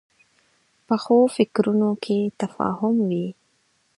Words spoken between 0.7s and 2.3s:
پخو فکرونو کې